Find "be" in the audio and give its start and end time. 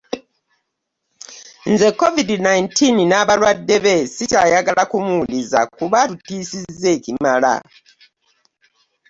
3.85-3.95